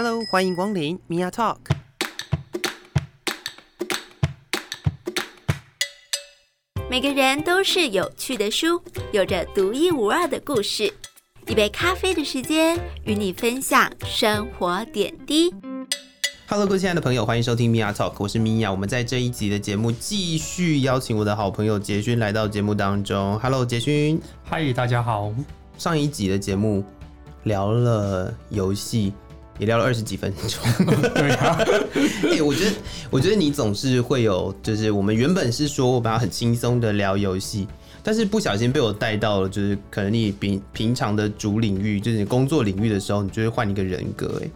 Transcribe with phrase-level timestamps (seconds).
[0.00, 1.56] Hello，欢迎光临 Mia Talk。
[6.88, 8.80] 每个人都是有趣的书，
[9.10, 10.94] 有着独一无二的故事。
[11.48, 15.52] 一杯咖啡的时间，与你分享生活点滴。
[16.46, 18.70] Hello，各位亲爱的朋友，欢迎收听 Mia Talk，我是 Mia。
[18.70, 23.36] 我们在这一集的节目继续邀请我的好朋友杰勋来到节目当中。
[23.40, 24.22] Hello，杰勋。
[24.44, 25.34] 嗨，大家好。
[25.76, 26.84] 上一集的节目
[27.42, 29.12] 聊了游戏。
[29.58, 31.58] 也聊了二十几分钟， 对啊，
[32.30, 32.76] 哎、欸，我觉得，
[33.10, 37.66] 我觉得你总是会有，就是我们原本是说我们要很轻松的聊游戏，
[38.02, 44.50] 但是不小心被我带到了，就是可能你平平常的主领域，就是你工作领域的时候，你就会换一个人格，哎，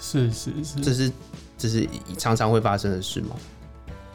[0.00, 1.12] 是是是，这是
[1.56, 3.36] 这是常常会发生的事吗？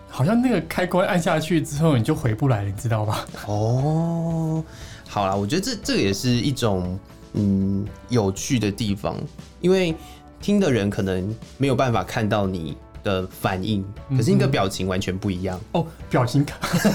[0.09, 3.25] 好像那个开关按下去之后，你就回不来了，你知道吧？
[3.47, 4.63] 哦，
[5.07, 6.99] 好啦，我觉得这这也是一种
[7.33, 9.15] 嗯有趣的地方，
[9.61, 9.95] 因为。
[10.43, 15.87] 听的人可能没有办法看到你的反应，可是你的表情完全不一样、嗯、哦。
[16.09, 16.45] 表情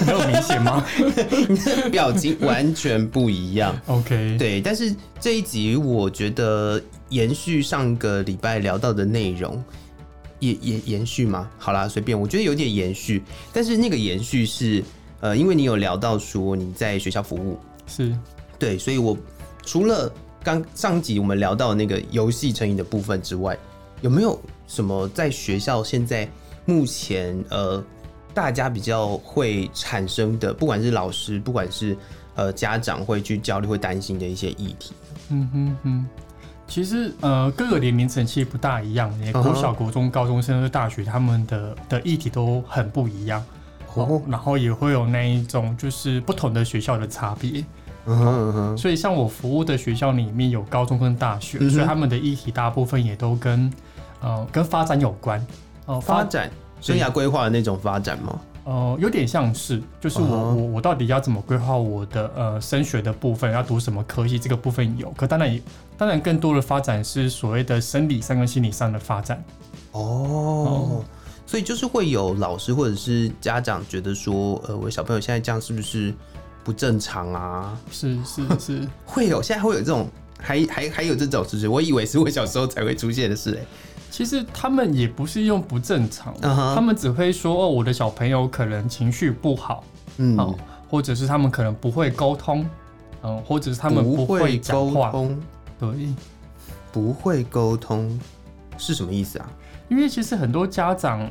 [0.05, 0.85] 没有明显吗？
[1.49, 3.75] 你的表情完全不一样。
[3.87, 4.61] OK，对。
[4.61, 9.61] 但是这一集我觉得延续上个礼拜聊到的内容，
[10.37, 11.49] 也也延续吗？
[11.57, 12.19] 好啦，随便。
[12.19, 14.83] 我觉得有点延续，但是那个延续是
[15.21, 18.15] 呃，因为你有聊到说你在学校服务，是
[18.59, 19.17] 对，所以我
[19.65, 20.13] 除了。
[20.43, 23.57] 刚上集我们聊到那个游戏成瘾的部分之外，
[24.01, 26.27] 有没有什么在学校现在
[26.65, 27.83] 目前呃
[28.33, 31.95] 大家比较会产生的，不管是老师，不管是
[32.35, 34.93] 呃家长会去焦虑、会担心的一些议题？
[35.29, 36.05] 嗯哼哼，
[36.67, 43.43] 其实呃各个年龄层其实不大一样，也国小、国中、高中甚至大学，他们的的议题都很不一样。
[43.95, 47.65] 哦，然后也会有那一种就是不同的学校的差别。
[48.77, 53.71] 所以像我服务的学校里面有高中跟大学，嗯、所以他们的议题大部分也都跟
[54.21, 55.39] 呃跟发展有关
[55.85, 56.49] 哦、呃，发展
[56.81, 58.39] 生涯规划的那种发展吗？
[58.65, 65.61] 呃，有点像是，就是我、嗯、我我到底要怎么规划我的呃升学的部分，要读什么科系，这个部分有，可当然也
[65.97, 69.43] 当然更多的发展是所谓的生理上跟心理上的发展。
[69.91, 71.03] 哦，嗯、
[71.47, 76.13] 所以就是会有老师或者是家长觉得说，呃，我小朋友现在这样是不是？
[76.63, 77.77] 不正常啊！
[77.91, 80.07] 是是是， 会有现在会有这种，
[80.39, 81.67] 还还还有这种，是不是？
[81.67, 83.65] 我以为是我小时候才会出现的事哎。
[84.11, 86.75] 其实他们也不是用不正常，uh huh.
[86.75, 89.83] 他们只会说哦，我的小朋友可能情绪不好，
[90.17, 90.55] 嗯、呃，
[90.89, 92.61] 或者是他们可能不会沟通，
[93.21, 95.11] 嗯、呃，或者是他们不会讲话，
[95.79, 95.89] 对，
[96.91, 98.19] 不会沟通
[98.77, 99.49] 是什么意思啊？
[99.89, 101.29] 因为其实很多家长。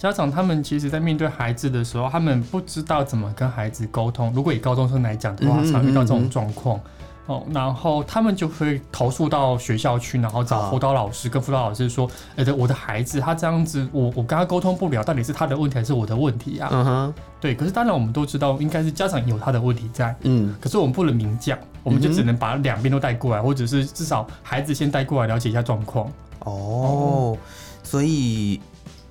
[0.00, 4.32] 家长他们其实，在面对孩子的时候，他们不知道怎么跟孩子沟通。
[4.34, 6.80] 如果以高中生来讲的话，常遇到这种状况
[7.26, 17.54] 哦，然后他们就会投诉到学校去，然后找辅导老师，跟辅导老师说：“哎，我的孩子他这样子，我我跟他沟通不了，到底是他的问题还是我的问题啊？”嗯哼，对。
[17.54, 20.16] 可是当然，我们都知道，应该是家长有他的问题在。
[20.22, 26.10] 嗯，可是我们不能明讲，我们就只能把两边都带过来，或者是至少孩子先带过来了解一下状况。
[26.38, 27.36] 哦，
[27.82, 28.58] 所以。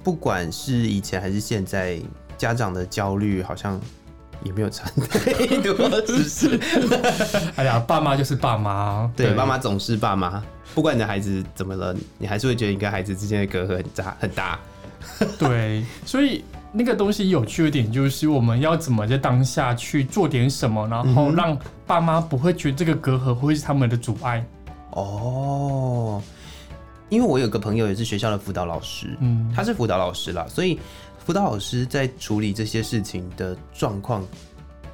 [0.03, 1.99] 不管是以前还是现在，
[2.37, 3.79] 家长的焦虑好像
[4.43, 6.59] 也没有差太多，只是？
[7.57, 10.41] 哎呀，爸妈就是爸妈，对，爸妈总是爸妈。
[10.73, 14.59] 不管你的孩子怎么了，你还是会觉得你跟孩子之间的隔阂很大很大。
[15.37, 24.45] 对，所以那个东西有趣的点就是，我们要怎么在当下去做点什么，然后让爸妈不会觉得这个隔阂会是他们的阻碍。
[24.91, 26.21] 哦。
[27.09, 30.79] 因为我有个朋友也是学校的辅导老师，嗯，他是辅导老师啦，所以
[31.25, 34.25] 辅导老师在处理这些事情的状况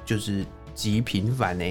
[0.04, 0.44] 就是
[0.74, 1.64] 极频繁呢。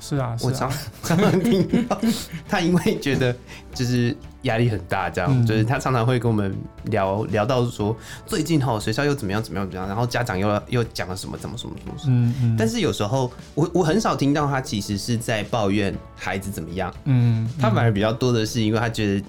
[0.00, 0.70] 是啊，是啊，我常
[1.02, 2.00] 常常听到
[2.48, 3.34] 他因为觉得
[3.74, 19.26] 就是压力很大，这样，嗯、就是他常常会跟我们聊聊到说最近哈学校又怎么样怎么样怎么样，然后家长又又讲了什么怎么什么什么什么，嗯嗯，但是有时候我我很少听到他其实是在抱怨孩子怎么样，嗯，嗯，他反而比较多的是因为他觉得。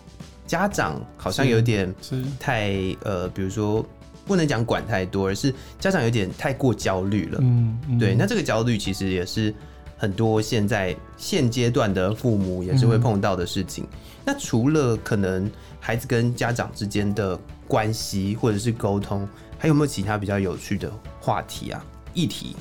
[0.50, 1.94] 家长好像有点
[2.40, 2.72] 太
[3.04, 3.86] 呃，比如说
[4.26, 7.38] 不能讲管太多，而是家长有点太过焦虑了。
[7.40, 9.54] 嗯，嗯对，那这个焦虑其实也是
[9.96, 13.84] 很多现在现阶段的父母也是会碰到的事情。
[13.84, 15.48] 嗯、那除了可能
[15.80, 19.30] 孩子跟家长之间的关系或者是沟通，
[19.60, 20.92] 还有没有其他比较有趣的
[21.22, 21.86] 话题啊？
[22.16, 22.56] 议题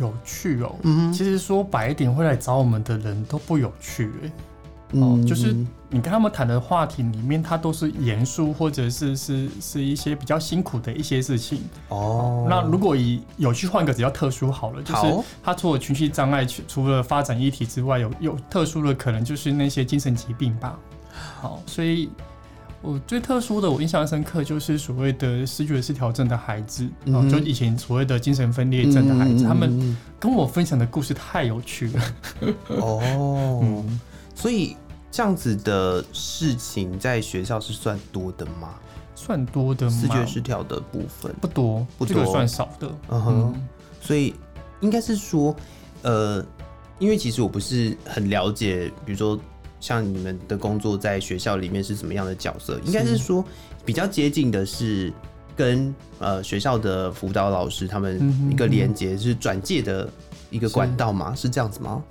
[0.00, 0.74] 有趣哦。
[0.82, 4.32] 嗯，其实说白一点，会来找我们的人都不有趣哎。
[4.92, 5.54] 哦，就是
[5.88, 11.62] 你跟他们谈的话题里面，他都是严肃，或者是是是一些比较辛苦的一些事情。
[11.88, 15.00] 哦，那如果以有趣换个比较特殊好了，就是
[15.42, 20.78] 他除了情绪障碍，除了发展议题之外，有有特殊的可能就是那些精神疾病吧。
[21.40, 22.10] 好，所以
[22.80, 27.30] 我最特殊的，我印象深刻就是所谓的视觉失调症的孩子，嗯哼。
[27.30, 29.48] 就以前所谓的精神分裂症的孩子，嗯。
[29.48, 32.02] 他们跟我分享的故事太有趣了。
[32.68, 33.00] 哦，
[33.62, 34.00] 嗯
[34.34, 34.76] 所以
[35.10, 38.74] 这样子的事情在学校是算多的吗？
[39.14, 39.98] 算多的吗？
[40.00, 42.90] 视觉失调的部分不多，不多这个算少的。
[43.08, 43.68] 嗯哼嗯
[44.00, 44.34] 所以
[44.80, 45.54] 应该是说，
[46.02, 46.44] 呃，
[46.98, 49.38] 因为其实我不是很了解，比如说
[49.78, 53.44] 像你们的工作在学校里面是什么样的角色，应该是说
[53.84, 55.12] 比较接近的是
[55.54, 60.10] 跟呃学校的辅导老师他们一个连接，是转介的
[60.50, 61.32] 一个管道吗？
[61.32, 62.02] 是这样子吗？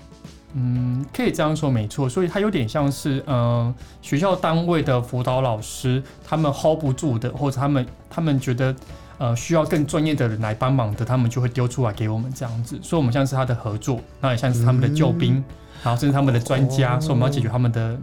[0.53, 2.09] 嗯，可以这样说，没错。
[2.09, 8.75] 所以它有点像是，嗯、呃，学校单位的辅导老师，他们 hold 不住的，或者他们他们觉得。
[9.17, 15.43] 呃，需要更专业的人来帮忙的，他们就会丢出来给我们这样子，所以我们像是他的合作，那也像是他们的救兵，嗯、
[15.83, 17.95] 然后甚至他们的专家，哦、所以我们要解决他们的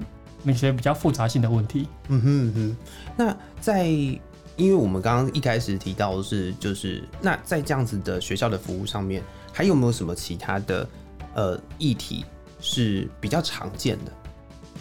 [0.45, 1.89] 那些比较复杂性的问题。
[2.07, 2.77] 嗯哼嗯哼。
[3.17, 9.21] 那在，因为我们刚刚一开始提到的是，就是那在这样子的学校的服务上面，
[9.53, 10.89] 还有没有什么其他的
[11.35, 12.25] 呃议题
[12.61, 14.13] 是比较常见的？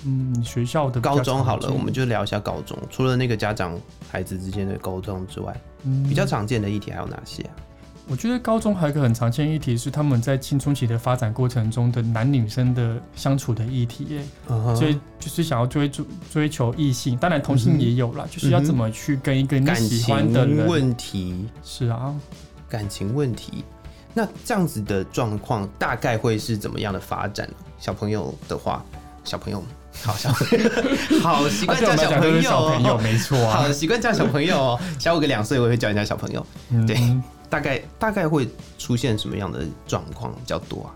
[0.06, 2.78] 嗯，学校的高中好了，我们就聊一下高中。
[2.90, 3.80] 除了那个家长
[4.10, 7.52] 孩子之间的沟通之外，嗯，比较常见的议题还有哪些啊？
[8.10, 15.00] 我觉得高中还有一个很常见议题是他们在青春期的发展过程中的男女生的相处的议题耶，所以、uh.
[15.20, 20.66] 就是想要追逐追求异性，当然同性也有啦，嗯、就是要怎么去跟一个你喜欢的人。
[20.68, 22.16] 问题是啊，
[22.70, 23.66] 感情问题。
[24.18, 27.48] 那这样子的状况大概会是怎么样的发展？
[27.78, 28.84] 小朋友的话，
[29.24, 29.64] 小朋友。
[30.02, 30.70] 好小朋友，
[31.22, 33.58] 好习惯叫小朋友，小朋友没错啊。
[33.58, 36.44] 好习惯叫小朋友哦，小五个两岁，我也会叫人家小朋友。
[36.88, 38.50] 对，嗯、大概大概会
[38.80, 40.90] 出现什么样的状况比较多啊？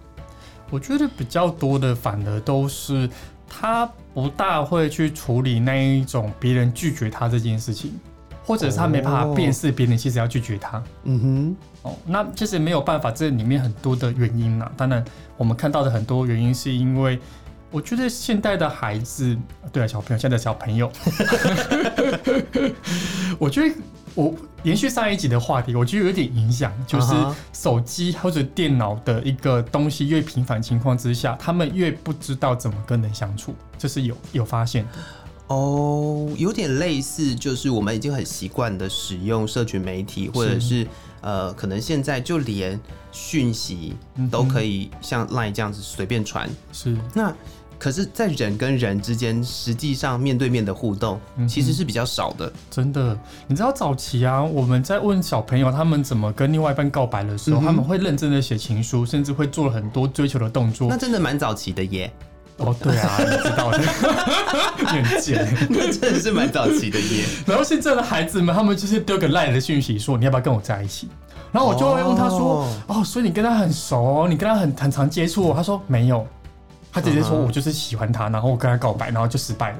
[0.72, 3.08] 我觉得比较多的反而都是
[3.48, 8.00] 他不大会去处理那一种别人拒绝他这件事情，
[8.46, 10.84] 或者是他没办法辨识别人其实要拒绝他。
[11.06, 14.72] 嗯哼，哦，那其实没有办法，这里面很多的原因啊。
[14.76, 15.04] 当然，
[15.38, 17.20] 我们看到的很多原因是因为。
[17.74, 19.34] 我觉得现代的孩子，
[19.72, 20.92] 对啊，小朋友，现在的小朋友，
[23.40, 23.74] 我觉得
[24.14, 27.14] 我延续上一集的话题，我觉得有点影响，就是
[27.54, 34.90] 手机或者电脑的一个东西越频繁情况之下，他们越不知道怎么跟人相处，这是有有发现的。
[35.52, 40.88] 哦，有点类似，就是我们已经很习惯的使用社群媒体，或者是，
[41.20, 42.80] 呃，可能现在就连
[43.12, 43.94] 讯息
[44.32, 47.34] 都可以像 Line 这样子随便传，是那。
[47.78, 51.20] 可是，在人跟人之间，实际上面对面的互动
[51.50, 52.46] 其实是比较少的。
[52.46, 60.88] 嗯、真的，你知道早期啊，我们在问小朋友他们怎么跟另外一半告白的时候，嗯、他们会认真的写情书，甚至会做了很多追求的动作。
[60.88, 62.14] 那真的蛮早期的耶。
[62.64, 63.80] 哦，对啊， 你知道的，
[64.86, 67.26] 很贱，那真的是蛮早期的耶。
[67.46, 71.08] 然后现在的孩子们，他们就是丢个赖的讯息说，你要不要跟我在一起？
[71.52, 75.54] 然后我就会问他说，哦，哦，所以你跟他很熟哦，你跟他很很常接触？
[75.54, 76.26] 他说没有。
[76.94, 79.78] 他直接说：“我就是喜欢他，然后我跟他告白，然后就失败了。”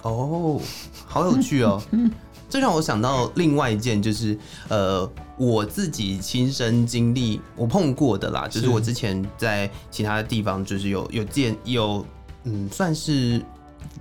[0.00, 0.58] 哦，
[1.06, 1.78] 好有趣哦！
[2.48, 12.04] 这让我想到另外一件，就是呃，我自己亲身经历我碰过的啦，就是我之前在其他的地方，就是有有见有
[12.44, 13.42] 嗯，算是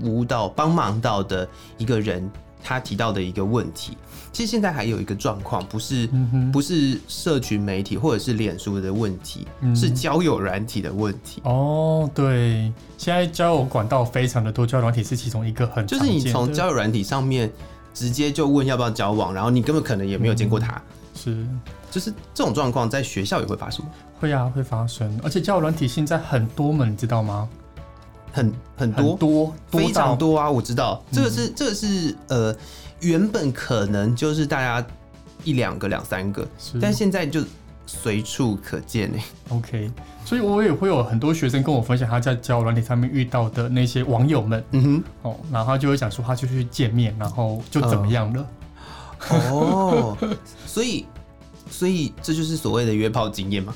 [0.01, 1.47] 舞蹈帮忙到的
[1.77, 2.29] 一个人。
[2.63, 3.95] 他提到的一个问题，
[4.33, 11.41] 其实现在还有一个状况，不是、嗯、不是社群媒体或者是脸书的问题，嗯、是交友软体的问题。
[11.45, 17.49] 哦，对，现在交友管道非常的多，交友软体是其中一个很就是你从交友软体上面
[17.97, 20.83] 直接就问要不要交往，然后你根本可能也没有见过他，嗯、
[21.15, 21.47] 是，
[21.89, 23.91] 就是这种状况在学校也会发生吗？
[24.19, 27.49] 会啊，会发生，而且交友软体现在很多门，你知道吗？
[28.31, 30.47] 很很多很多，多非常多啊！
[30.47, 32.55] 我知道这个是、嗯、这个是呃，
[32.99, 34.85] 原本可能就是大家
[35.43, 37.41] 一两个两三个，是但现在就
[37.87, 39.17] 随处可见呢。
[39.49, 39.89] OK，
[40.23, 48.47] 所以我也会有很多学生跟我分享他在交友软体上面遇到的那些网友们，嗯哼，哦，然后他就会讲说他就去见面，然后就怎么样了。
[49.29, 50.17] 呃、哦，
[50.67, 51.03] 所以
[51.71, 53.73] 所以这就是所谓的约炮经验嘛？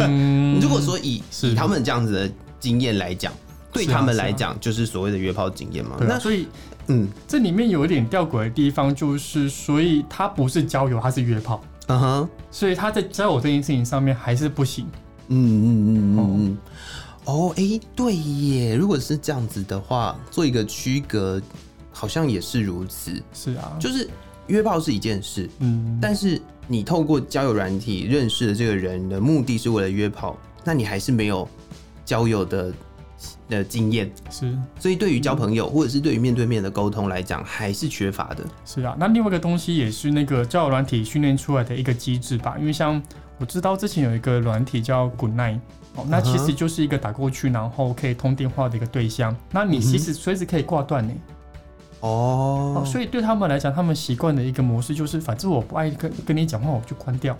[0.00, 3.30] 嗯，如果说以以他们这样子的经验来讲。
[3.74, 5.96] 对他们来讲，就是所谓的约炮经验嘛。
[5.98, 6.46] 那所以，
[6.86, 11.60] 嗯，这里面有一点吊诡的地方，就是所以他不是交友，他是约炮。
[11.86, 14.86] 嗯哼，所以他在交友这件事情上面还是不行。
[15.28, 16.58] 嗯嗯嗯嗯嗯。
[17.24, 18.76] 哦，哎，对耶。
[18.76, 21.40] 如果是这样子的话，做一个区隔，
[21.92, 23.22] 好像也是如此。
[23.32, 24.08] 是啊，就是
[24.46, 31.48] 约炮是一件事，嗯，但是你透过交友软体认识的这个人的目的是为了约炮，那你还是没有
[32.04, 32.72] 交友的。
[33.48, 38.44] 的经验，是，所以对于交朋友或者是对于面对面的沟通来讲，还是缺乏的。
[38.64, 42.56] 是啊，那另外一个东西也是那个交友软体训练出来的一个机制吧？
[42.58, 43.02] 因为像
[43.38, 45.60] 我知道之前有一个软体叫 Good Night，
[45.96, 51.12] 哦，那其实就是一个打过去然后可以通电话的一个对象，那你其实随时可以挂断呢。
[52.00, 57.34] 哦，所以对他们来讲，他们习惯的一个模式就是，反正我不爱跟跟你讲话，我就关掉。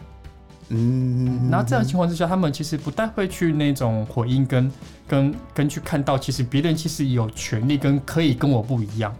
[0.69, 4.73] 嗯，然后这样的情况之下，他们其实不太会去那种回应跟
[5.07, 9.15] 跟跟去看到，其实别人其实有权利跟可以跟我不一样。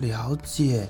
[0.00, 0.88] 了解，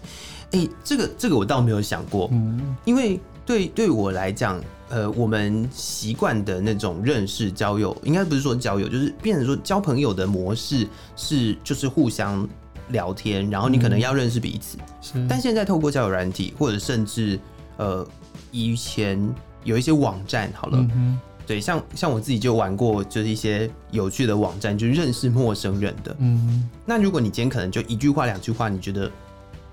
[0.52, 12.48] 哎、欸，这个这个我倒没有想过，嗯，因为对对我来讲，呃，我们习惯的那种认识交友，应该不是说交友，就是变成说交朋友的模式是就是互相。
[12.90, 14.78] 聊天，然后你可能要认识彼此，
[15.14, 17.36] 嗯、但现在透过交友软体，或者甚至
[17.78, 18.06] 呃，
[18.52, 19.18] 以前
[19.66, 26.14] 有一些网站，好了，嗯、对，像像我自己就玩过，就是一些有趣的网站，就认识陌生人的。
[26.20, 29.10] 嗯，那如果你今天可能就一句话、两句话，你觉得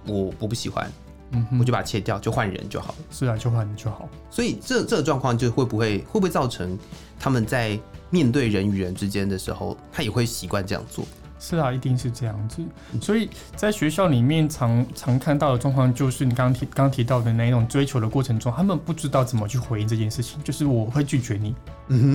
[0.08, 0.92] 我我不喜欢，
[1.32, 2.96] 嗯，我就把它切掉，就换人就好了。
[3.12, 4.10] 是啊，就换人就好。
[4.32, 6.78] 所以这这个状况就会不会会不会造成
[7.20, 11.06] 他们在面对人与人之间的时候，他也会习惯这样做？
[11.46, 12.64] 是啊，一定是这样子。
[13.02, 20.42] 所以在学校里面常常看到的状况，就是你刚刚提刚提到的那一种追求的过程中，他们不知道怎么去回应这件事情。
[20.42, 21.54] 就是我会拒绝你，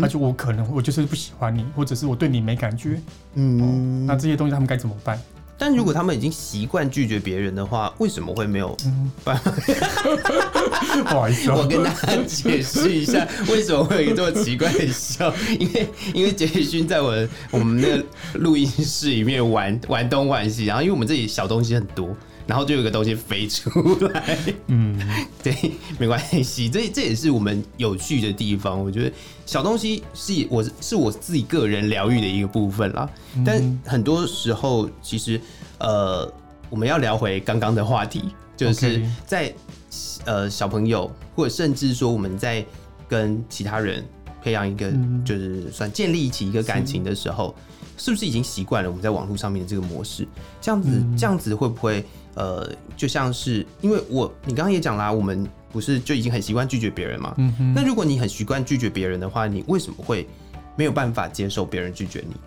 [0.03, 2.99] 而且我可能我就是不喜欢你，或者是我对你没感觉，
[3.35, 5.21] 嗯、哦，那这些东西他们该怎么办？
[5.59, 8.77] 但如果他们已经习惯拒绝别人的话，为什么会没有
[9.25, 9.51] 办法？
[11.03, 15.35] 不好意思，我跟大家解释一下，为什么会有一个这么奇怪的笑？
[15.59, 17.13] 因为因为杰勋在我
[17.51, 22.17] 我们那个录音室里面玩玩东玩西，然后因为我们这里小东西很多，
[22.49, 23.69] 然后就有个东西飞出
[24.07, 24.39] 来。
[24.69, 24.99] 嗯，
[25.43, 25.55] 对，
[25.99, 28.83] 没关系，这这也是我们有趣的地方。
[28.83, 29.13] 我觉得
[29.45, 33.07] 小东西是我是我自己个人疗愈的一个部分啦。
[33.45, 35.39] 但很多时候，其实
[35.79, 36.27] 呃，
[36.71, 39.55] 我们要聊回刚刚的话题，就是在
[40.25, 42.65] 呃小朋友，或者甚至说我们在
[43.07, 44.03] 跟其他人
[44.43, 44.91] 培养一个，
[45.23, 47.55] 就是算建立起一个感情的时候，
[47.99, 50.27] 是不是已经习惯了我们在网络上面的这个模式？
[50.63, 50.89] 这样子，
[51.19, 52.05] 这样子会不会
[52.39, 57.35] 呃，就像是因为我你刚刚也讲啦，我们不是就已经很习惯拒绝别人嘛？
[57.37, 57.75] 嗯哼？
[57.75, 60.27] 那如果你很习惯拒绝别人的话，你为什么会
[60.77, 62.41] 没有办法接受别人拒绝你呢？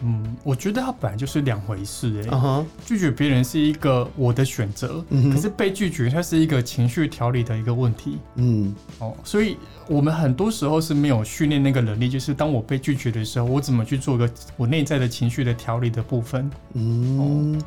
[0.00, 2.30] 嗯，我觉得它本来就是两回事哎、欸。
[2.30, 2.64] Uh huh.
[2.84, 8.18] 拒绝别人是一个我的选择，嗯、哼可是被拒绝它是一个情绪调理的一个问题。
[8.34, 9.56] 嗯，哦，所以
[9.88, 16.50] 我们很多时候是没有训练那个能力，就是当我被拒绝的时候，我怎么去做一个我内在的情绪的调理的部分。
[16.74, 17.64] 嗯，哦、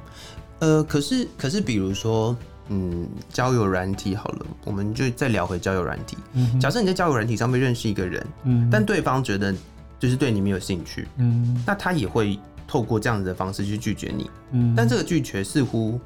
[0.59, 2.35] 呃，可是可是，比如说，
[2.69, 6.17] 嗯，交友软体好了，我们就再聊回交友软体。
[6.33, 9.53] 嗯、假设你在交友软体上面认识一个人，嗯，但对方觉得。
[9.99, 15.99] 就是对你没有兴趣，嗯，那他也会透过这样子的方式去拒绝你，嗯，但这个拒绝似乎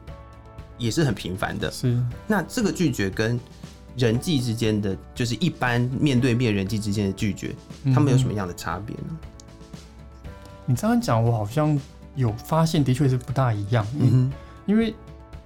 [0.78, 2.02] 也是很频繁的，是。
[2.26, 3.38] 那这个拒绝跟
[3.98, 7.54] 人际之间的，就是一般面对面人际之间的拒绝，
[7.94, 9.18] 他们有什么样的差别呢？
[10.66, 11.78] 你这样讲，我好像
[12.16, 14.32] 有发现，的确是不大一样，嗯，
[14.66, 14.94] 因为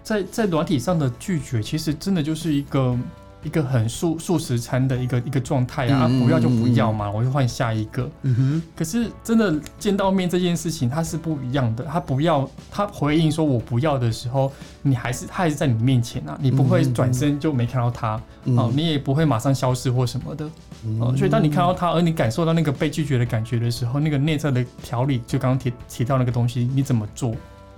[0.03, 2.97] 在在软体上的拒绝，其实真的就是一个。
[3.45, 8.09] 一个很素素食餐的一个一个状态啊，不要就不要嘛，我就换下一个。
[8.23, 8.63] 嗯哼。
[8.75, 11.85] 可是真的见到面这件事情，它是不一样的。
[11.85, 20.49] 他不要，他回应说我不要的时候，你还是他还是在你面前啊，你不会转身就没看到他，哦，你也不会马上消失或什么的。
[20.99, 27.35] 哦，所以当你看到他，而你感受到那个被拒绝的感觉的时候，那个内在的调理，就刚刚提提到那个东西，你怎么做？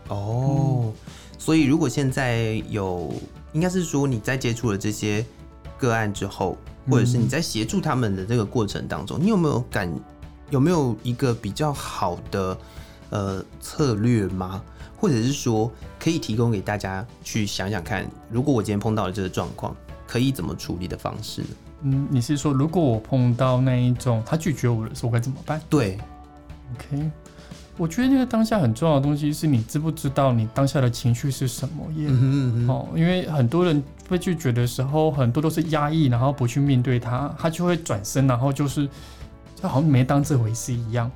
[0.07, 0.93] 哦，
[1.37, 3.13] 所以如果现在有，
[3.51, 5.25] 应该是说你在接触了这些。
[5.77, 6.57] 个案之后，
[6.89, 9.91] 或者是你在协助他们的这个过程当中，嗯、你有没有感，
[10.49, 12.57] 有没有一个比较好的
[13.09, 14.61] 呃策略吗？
[14.99, 19.75] 或者是说可以提供给大家去想想看，如果我今天碰到了这个状况，
[20.07, 21.47] 可以怎么处理的方式呢？
[21.83, 25.61] 嗯，你是说如果我碰到那一种他拒绝我的时候，我该怎么办？
[25.69, 25.99] 对
[26.73, 27.11] ，OK。
[27.77, 32.07] 我觉得那个当下很重要的东西是你知不知道你当下的情绪是什么耶？
[32.09, 38.87] 嗯哼嗯哼哦，因为很多人被拒绝的时候，很多都是压抑，然后不去面对他，他就会转身，然后就是
[39.55, 41.11] 就好像没当这回事一样。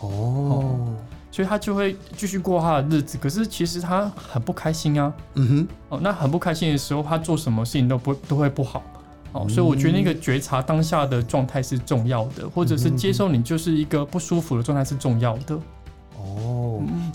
[0.00, 0.94] 哦，哦，
[1.30, 3.16] 所以他就会继续过他的日子。
[3.16, 5.12] 可是其实他很不开心啊。
[5.34, 8.82] 嗯哼，哦，那很不开心的时候，他做什么事情都不都会不好。
[9.32, 15.58] 哦，所以我觉得那个觉察当下的状态是重要的，或者是接受你就是一个不舒服的状态是重要的。
[16.18, 16.61] 哦，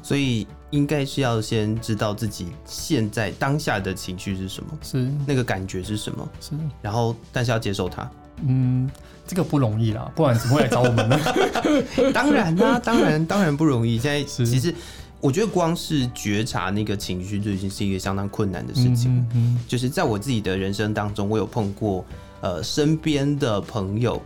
[0.03, 8.09] 所以应该是要先知道自己现在当下的情绪是什么，是那个感觉是什么，是，然后但是要接受它，
[8.45, 8.89] 嗯，
[9.25, 11.19] 这个不容易啦，不然怎么会来找我们呢？
[12.13, 13.97] 当然啦、啊，当然当然不容易。
[13.97, 14.74] 现在其实
[15.19, 19.17] 我觉得光是觉察那个情绪就已经是一个相当困难的事情。
[19.17, 22.05] 嗯嗯，就是在我自己的人生当中，我有碰过
[22.41, 24.21] 呃身边的朋友，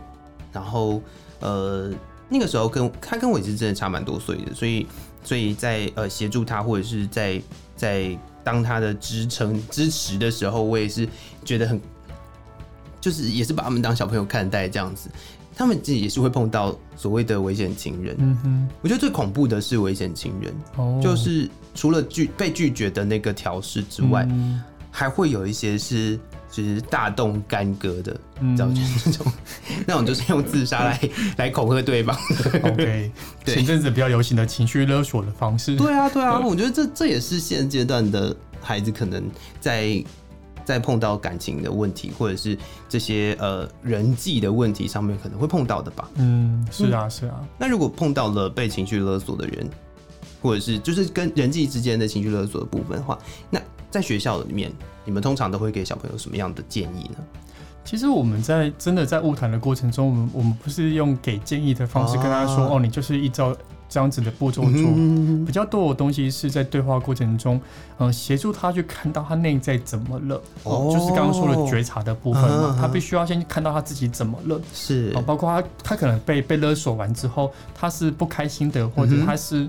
[0.52, 1.00] 然后
[1.40, 1.90] 呃
[2.28, 4.86] 那个时候跟他跟我也是真的差蛮多岁的，所以
[5.22, 7.42] 所以在呃协助他或者是在
[7.76, 11.08] 在当他的支撑支持的时候，我也是
[11.44, 11.80] 觉得很。
[13.00, 15.10] 就是也是把他们当小朋友看待这样子，
[15.56, 18.14] 他们自己也是会碰到所谓的危险情人。
[18.16, 26.16] 嗯哼，我觉得最恐怖的是危险情人，哦，就是除了拒被拒绝的那个调试之外，嗯，还会有一些是
[26.52, 29.32] 就是大动干戈的，嗯，知道就是那种
[29.88, 31.00] 那种就是用自杀来
[31.38, 32.16] 来恐吓对方。
[32.62, 33.10] OK，
[33.44, 35.74] 对，前阵子比较流行的情绪勒索的方式。
[35.74, 39.28] 对啊，对啊，我觉得这这也是现阶段的孩子可能
[39.58, 40.04] 在。
[40.64, 42.56] 在碰到感情的问题，或者是
[42.88, 46.08] 这些呃人际的问题上面，可能会碰到的吧。
[46.14, 47.40] 嗯，是啊，是啊。
[47.58, 49.68] 那如果碰到了被情绪勒索的人，
[50.40, 53.18] 或者是就是跟人际之间的情绪勒索的部分的话，
[53.50, 53.60] 那
[53.92, 54.72] 在学校里面，
[55.04, 57.18] 你们通常都会给小朋友什么样的建议呢？
[57.84, 63.54] 其实我们在真的在物谈的过程中，我们我们不是用给建议的方式跟他说，啊、哦，你就是依照。
[63.92, 64.90] 这样子的步骤做，
[65.44, 67.60] 比较多的东西是在对话过程中，
[67.98, 79.68] 嗯，协助他去看到他内在怎么了，哦，就是刚刚说的觉察的部分嘛，他必须要先看到他自己怎么了，是，哦包括他他可能被被勒索完之后，他是不开心的，或者他是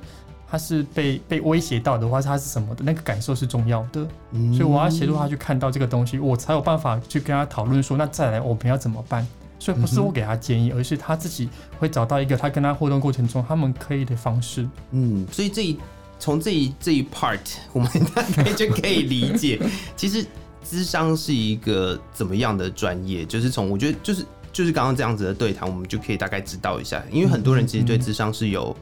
[0.54, 4.08] 他是被被威胁到的话，他是什么的那个感受是重要的，
[4.56, 9.28] 所以我要协助他去看到这个东西，我才有办法去跟他讨论说，那再来我们要怎么办。
[9.58, 14.70] 所以不是我给他建议，而是他自己会找到一个他跟他互动过程中他们可以的方式。
[14.92, 15.80] 嗯，所以这一
[16.20, 17.40] 从这一这一 part，
[17.72, 19.60] 我们大概就可以理解，
[19.98, 20.24] 其实
[20.64, 23.26] 智商是一个怎么样的专业。
[23.26, 27.04] 就是从我觉得就是就是刚刚这样子的对谈，我们就可以大概知道一下。
[27.10, 28.76] 因为很多人其实对智商是有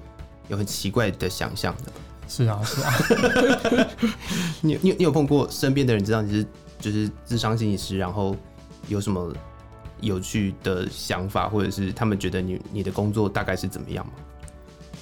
[0.51, 1.91] 有很奇怪的想象的。
[2.27, 2.93] 是啊，是啊。
[4.62, 6.46] 你你你有碰过身边的人知道你是
[6.79, 8.36] 就是智商心理师，然后
[8.88, 9.33] 有什么？
[10.01, 14.14] 有趣的想法，或者是他们觉得你你的工作大概是怎么样吗？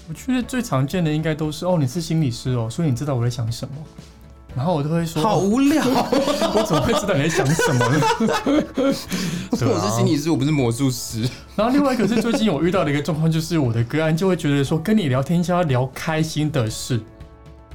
[0.09, 3.75] 我觉得最常见的应该都是哦，你是心理师哦，所以你知道我在想什么，
[4.55, 8.01] 然后我都会说好无聊， 我怎么会知道你在想什么呢？
[9.51, 11.21] 我是心理师，我不是魔术师。
[11.55, 16.99] 然后另外一个是最近我遇到的一个状况，就是我的个案就会觉得说，跟你聊天就要聊开心的事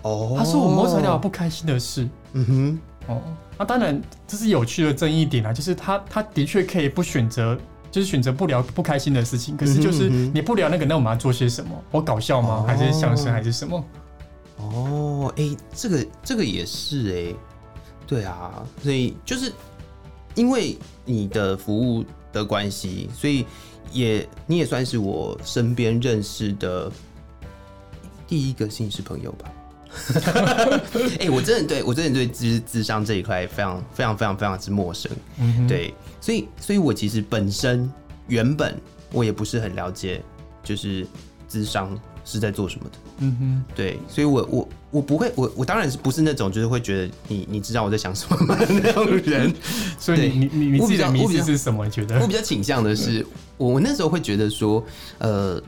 [0.03, 2.09] 哦，他说我们为什么聊不开心的事？
[2.33, 2.79] 嗯哼。
[3.07, 3.21] 哦，
[3.59, 7.57] 那当然这是有趣的争议点啊，就是他他的确可以不选择，
[7.91, 11.71] 就是选择不聊不开心的事情，可是就是你不聊那个，那我们要做些什么？
[11.91, 12.65] 我搞笑吗？
[12.67, 13.85] 还是相声还是什么？
[14.57, 17.37] 哦，哎、欸，这个这个也是哎、欸，
[18.07, 19.53] 对啊，所以就是
[20.35, 23.45] 因为你的服务的关系，所以
[23.93, 26.91] 也你也算是我身边认识的
[28.27, 29.53] 第一个姓氏朋友吧。
[31.19, 37.89] 哎、欸，我真的对我真的对智智商这一块非常非常非常非常之陌生，嗯、对，所以所以我其实本身
[38.27, 38.77] 原本
[39.13, 40.21] 我也不是很了解，
[40.65, 41.07] 就是
[41.49, 49.53] 咨商是在做什么的，嗯哼，对，所以我我我不会，我我当然是不是那种就是会觉得你你知道我在想什么吗那种人，
[49.99, 51.85] 所以你你你自己的迷思是什么？
[51.85, 53.27] 你觉得我比较倾向的是，
[53.57, 54.85] 我我那时候会觉得说，
[55.19, 55.61] 呃，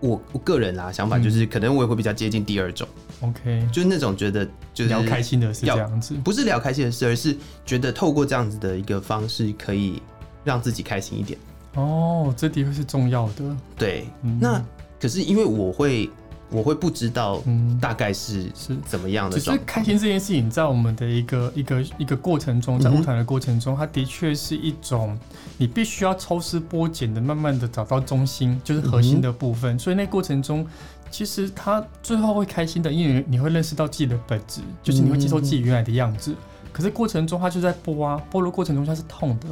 [0.00, 2.86] 我我个人啊想法就是，可能我也会比较接近第二种。
[3.20, 10.00] OK，就是那种觉得就是聊开心的事这样子，不是聊开心的事，而是觉得透过这样子的一个方式，可以
[10.44, 11.38] 让自己开心一点。
[11.74, 13.56] 哦，这的确是重要的。
[13.76, 14.64] 对，嗯、那
[15.00, 16.08] 可是因为我会，
[16.50, 17.42] 我会不知道
[17.80, 19.38] 大概是是怎么样的。
[19.38, 25.18] 只是开心这件事情，在我们的一个一个一个过程中，在晤谈的过程中，它的确是一种
[25.56, 29.76] 你必须要抽丝剥茧的，慢慢的找到中心，就是核心的部分。
[29.76, 30.66] 嗯、所以那过程中。
[31.10, 36.34] 其实他最后会开心的，因为你会认识到自己的本质，就是你会接受自己原来的样子。
[36.70, 39.46] 可是过程中他就在剥啊，剥的过程中他是痛的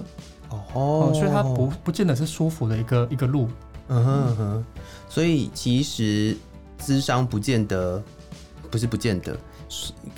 [0.50, 3.48] 哦，所以他不不见得是舒服的一个一个路。
[3.88, 4.64] 嗯哼嗯哼，
[5.08, 6.36] 所以其实
[6.80, 8.02] 咨商不见得
[8.70, 9.36] 不是不见得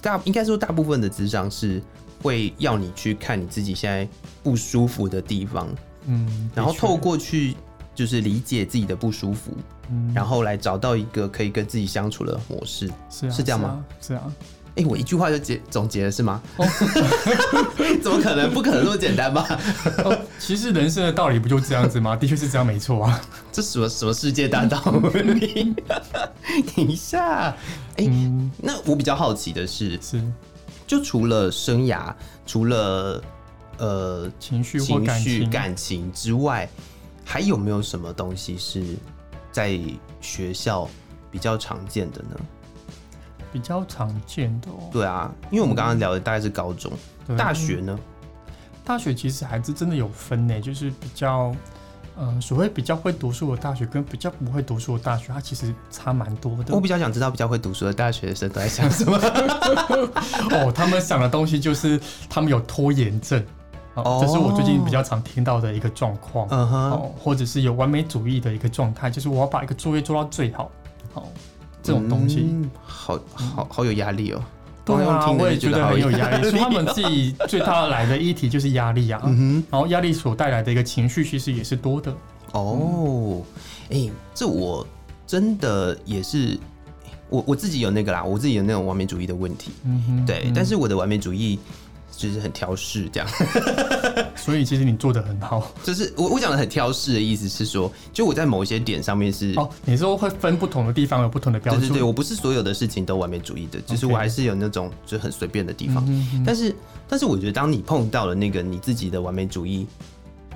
[0.00, 1.82] 大，应该说大部分的咨商是
[2.22, 4.08] 会要你去看你自己现在
[4.42, 5.68] 不舒服的地方，
[6.06, 7.56] 嗯，然后透过去。
[7.98, 9.50] 就是理解自己的不舒服，
[9.90, 13.84] 嗯，然后来找到一个可以跟自己相处的模式，是啊，是这样吗？
[14.00, 14.32] 是啊，
[14.78, 16.40] 哎、欸，我一句话就结总结了是吗？
[16.56, 16.64] 哦、
[18.00, 18.48] 怎么可能？
[18.54, 19.44] 不可能那么简单吧？
[20.04, 22.14] 哦，其实人生的道理不就这样子吗？
[22.16, 23.20] 的确是这样，没错啊。
[23.50, 24.80] 这什么什么世界大道
[25.12, 25.74] 理？
[26.76, 27.48] 等一下，
[27.96, 30.22] 哎、欸嗯，那我比较好奇的是，是
[30.86, 32.14] 就除了生涯，
[32.46, 33.20] 除了
[33.78, 36.68] 呃情绪、情感情、感情之外，
[37.24, 38.84] 还有没有什么东西是
[39.50, 39.76] 在
[40.20, 40.88] 学校
[41.32, 42.36] 比较常见的呢？
[43.52, 44.88] 比较常见的哦。
[44.92, 46.92] 对啊，因为我们刚刚聊的大概是高中，
[47.36, 47.98] 大学呢？
[48.84, 51.54] 大学其实还是真的有分呢，就是比较。
[52.20, 56.74] 嗯，所谓比较会读书的大学跟比较不会读书的大学，它其实差蛮多的。
[56.74, 59.16] 我比较想知道比较会读书的大学生都在想什么。
[60.50, 63.40] 哦，他们想的东西就是他们有拖延症，
[63.94, 66.48] 哦，这是我最近比较常听到的一个状况。
[66.50, 70.72] 嗯哼，哦，或者是有完美主义的一个状态，就是我要把一个作业做到最好。
[71.14, 71.22] 哦，
[71.82, 74.42] 这种东西，嗯、好好好有压力哦。
[74.84, 76.50] 对啊，我也觉得很有压力。
[76.50, 82.10] 所以他们自己最大来的议题就是压力啊， 嗯然后压力所带来的一个情绪其实也是多的。
[82.52, 83.42] 哦，
[83.90, 84.86] 哎、欸，这我
[85.26, 86.58] 真的也是，
[87.28, 89.72] 我我自己有那个啦，我自己有那种完美主义的问题。
[89.84, 91.58] 嗯哼，对，但是我的完美主义。
[92.18, 93.28] 就是很挑事这样，
[94.34, 95.72] 所以其实你做的很好。
[95.84, 101.82] 就是我我讲的很挑事的意思是说，就我在某些点上面是哦，你说会分不同的地方有不同的标准。
[101.82, 106.04] 对对对，我不是所有的事情都完美主义的，就是我还是有那种就很随便的地方。
[106.44, 106.74] 但是
[107.06, 109.86] 但是我觉得当你碰到了那个你自己的完美主义，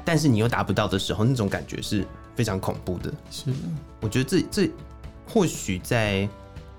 [0.04, 3.14] 但是你又达不到的时候，那种感觉是非常恐怖的。
[3.30, 3.52] 是，
[4.00, 4.68] 我觉得这这
[5.28, 6.28] 或许在。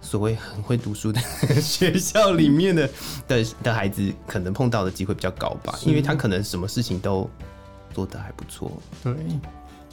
[0.04, 1.20] 所谓很会读书的
[1.60, 2.88] 学校里面的
[3.28, 7.28] 的的孩子，可能碰到的机会比较高吧，因为他可能什么事情都
[7.92, 8.72] 做得还不错。
[9.02, 9.16] 对。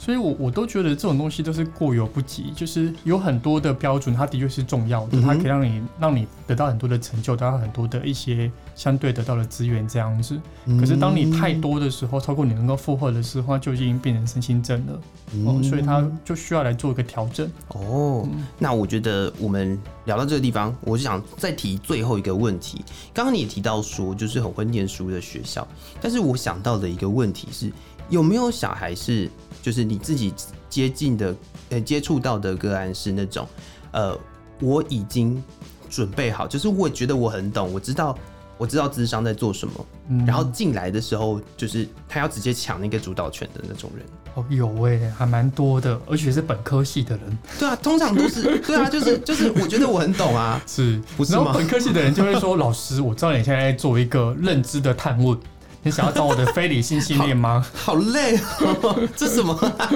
[0.01, 2.51] 所以我，我我都觉得这种东西都是过犹不及。
[2.55, 10.41] 就是有很多的标准，它的确是重要的，嗯、它可以让你让你得到很多的成就，得到很多的一些相对得到的资源这样子。
[10.65, 14.99] 嗯、可是，当你太多的时候，超过你能够负荷的时候，就已经变成身心症了。
[15.35, 17.47] 嗯、哦，所以它就需要来做一个调整。
[17.67, 22.83] 哦，嗯、那我觉得我们聊到这个地方，我就想再提最后一个问题。
[23.13, 25.67] 刚刚你也提到说，就是很会念书的学校，
[26.01, 27.71] 但是我想到的一个问题是，
[28.09, 29.29] 有没有小孩是？
[29.61, 30.33] 就是你自己
[30.69, 31.35] 接近的，
[31.69, 33.47] 呃，接触到的个案是那种，
[33.91, 34.17] 呃，
[34.59, 35.41] 我已经
[35.89, 38.17] 准备好，就是我觉得我很懂，我知道，
[38.57, 44.05] 我知道智商在做什么，嗯、然后进来的时候，就是他要直接抢那个主导权的那种人。
[44.33, 47.37] 哦，有哎、欸，还蛮多的，而且是本科系的人。
[47.59, 51.43] 对啊，通常都是，对啊，就是就是，我觉得我很懂啊， 是不是吗？
[51.43, 55.37] 然后本科系的人就会说， 老师，我知道你现在在做一个认知的探问。
[55.83, 57.65] 你想要找我的非理性信念吗？
[57.73, 59.89] 好，好累哦，这什么、啊？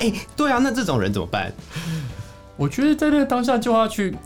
[0.00, 1.52] 哎、欸，对啊，那这种人怎么办？
[2.56, 4.16] 我觉得在那个当下就要去，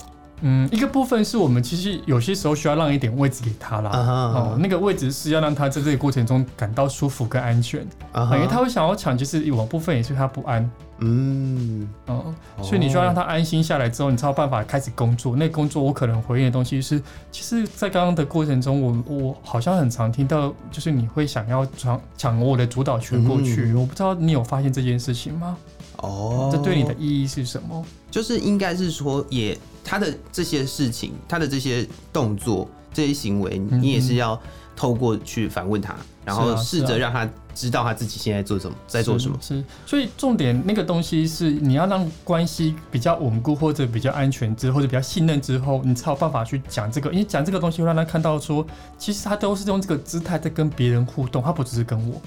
[0.42, 3.90] 嗯，一个部分是我们其实有些时候需要让一点位置给他啦。
[3.90, 4.38] Uh huh.
[4.38, 7.80] 哦，那个位置是要让他在这个过程中感到舒服跟安全。
[8.12, 8.34] Uh huh.
[8.34, 10.70] 因为他会想要抢，就是有部分也是他不安。
[11.00, 15.36] 嗯，哦，所以你需要让他安心下来之后，你才有办法开始工作。
[15.36, 23.66] 那工作我可能回应的东西是，其实，在刚刚的过程中，我我好像很常听到，就是你会想要抢抢我的主导权过去。
[23.66, 25.56] 嗯、我不知道你有发现这件事情吗？
[25.98, 27.84] 哦，这对你的意义是什么？
[28.10, 34.40] 就是应该是说，也他的这些事情，他的这些动作、这些行为，你也是要
[34.78, 37.28] 透过去反问他，嗯、然后试着让他。
[37.58, 39.36] 知道他自己现在做什么，在做什么。
[39.40, 47.10] 是，是，所以重点那个东西是你要让关系比较稳固，或者比较安全之后，或者比较信任之后，你才有办法去讲这个。
[47.10, 48.64] 因为讲这个东西会让他看到说，
[48.96, 52.22] 其实他都是用这个姿态在跟别人互动，他不只是跟我。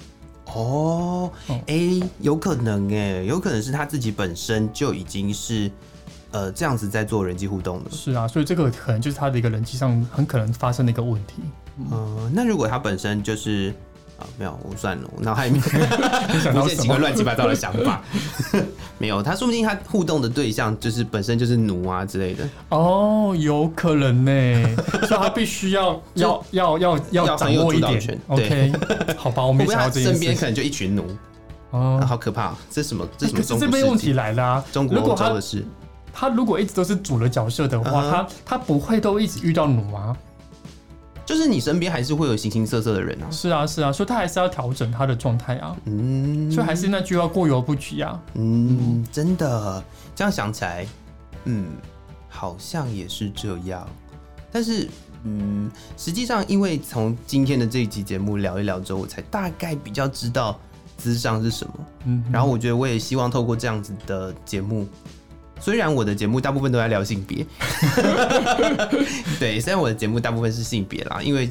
[0.53, 5.71] 哦，哎、欸，有可能哎，有可能是他自己本身就已经是
[6.31, 7.89] 呃这样子在做人际互动的。
[7.89, 11.35] 是啊，所以这个可能就是他的一个人际上很可能发生的一个问题。
[11.89, 13.73] 嗯、呃，那如果他本身就是。
[14.37, 17.99] 没有，我算了，我脑海里面出现几个乱七八糟的想法。
[18.99, 22.47] 没有，他说不定他互动的对象就是本身就是奴啊之类的。
[22.69, 24.75] 哦，有可能呢，
[25.09, 28.19] 所以他必须要要要要要掌握一点。
[28.27, 28.71] OK，
[29.17, 30.11] 好吧，我没想到这件。
[30.11, 31.03] 身边可能就一群奴
[31.71, 32.53] 哦，好可怕！
[32.69, 33.03] 这什么？
[33.17, 33.59] 这什么？
[33.59, 35.65] 这边问题来了，中国欧洲的事。
[36.13, 40.15] 他如果一直都是主的角色的话，他他不会都一直遇到奴啊。
[41.31, 49.81] 就是你身边还是会有形形色色的人啊，是啊是啊，所以他还是要调整他的状态啊，嗯，所以还是那句话，过犹不及啊，嗯，真的
[50.13, 50.85] 这样想起来，
[51.45, 51.67] 嗯，
[52.27, 53.87] 好像也是这样，
[54.51, 54.89] 但是，
[55.23, 60.59] 嗯，实际上因为从今天的这一集节目聊一聊之后，我才大概比较知道
[60.97, 61.73] 智商是什么，
[62.07, 64.85] 嗯，然后我觉得我也希望透过这样子的节目。
[65.61, 67.45] 虽然我的节目大部分都在聊性别，
[69.39, 71.49] 对，虽然我的节目大部分是性别啦，因为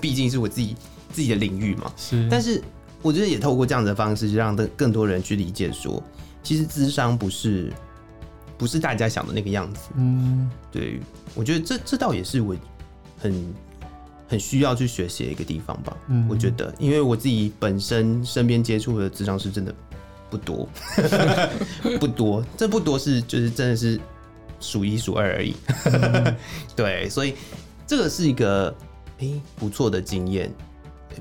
[0.00, 0.74] 毕竟是我自己
[1.12, 1.92] 自己的领域嘛。
[1.96, 2.62] 是，但是
[3.02, 6.02] 我觉得也透过这样的方式，让更更多人去理解说，
[6.42, 7.70] 其实智商不是
[8.56, 9.90] 不是大家想的那个样子。
[9.96, 10.98] 嗯，对，
[11.34, 12.56] 我觉得这这倒也是我
[13.18, 13.54] 很
[14.28, 15.94] 很需要去学习的一个地方吧。
[16.08, 19.74] 嗯我觉得，因为我自己本身身边接触的智商是真的
[20.32, 20.66] 不多，
[22.00, 24.00] 不多，这不多是就是真的是
[24.60, 25.54] 数一数二而已。
[25.84, 26.34] 嗯
[26.74, 27.34] 对，所以
[27.86, 28.74] 这个是一个
[29.18, 30.50] 诶、欸、不错的经验，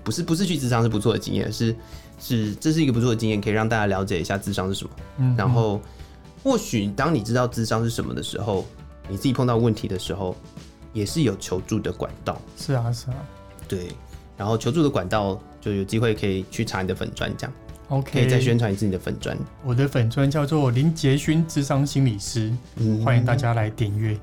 [0.02, 1.76] 不是不是去智商是不错的经验，是
[2.22, 4.92] 是这是一个不错的经验，可以让大家了解一下智商是什么。
[5.18, 5.82] 嗯然后
[6.42, 8.66] 或许当你知道智商是什么的时候，
[9.10, 10.34] 你自己碰到问题的时候，
[10.94, 12.42] 也是有求助的管道。
[12.58, 13.18] 是啊是啊
[13.68, 13.90] 对，
[14.38, 17.54] 然后求助的管道就有机会可以去查你的粉砖，这样
[17.92, 19.38] ，OK，可以再宣传一次你的粉砖。
[19.64, 24.18] 我的粉砖叫做林杰勋智商心理师，嗯欢迎大家来点阅。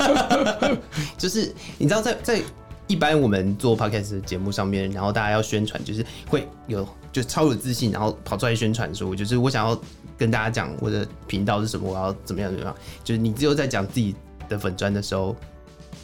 [1.16, 2.42] 就是你知道在，在在
[2.86, 9.80] 一般我们做 podcast 的节目上面，然后大家要宣传，就是会有就超有自信，然后跑出来宣传说，就是我想要
[10.16, 12.74] 跟大家讲我的频道是什么，我要怎么样怎么样。
[13.02, 14.14] 就是你只有在讲自己
[14.48, 15.34] 的粉砖的时候，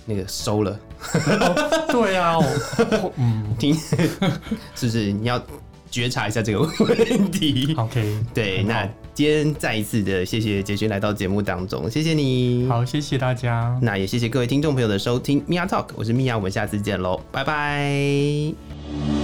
[0.05, 0.77] 那个收了，
[1.15, 2.45] 哦、 对啊，我
[3.03, 5.13] 我嗯 听是不是？
[5.13, 5.41] 你要
[5.93, 7.75] 觉察一下这个问题。
[7.77, 12.67] ，OK，对，那今天再一次的谢谢杰勋来到节目当中，谢谢你。
[12.67, 13.79] 好，谢谢大家。
[13.83, 19.22] 那也谢谢各位听众朋友的收听，Mia Talk，我是 Mia，我们下次见喽，拜拜。